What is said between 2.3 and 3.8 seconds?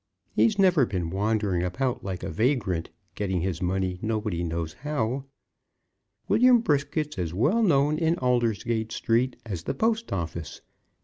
vagrant, getting his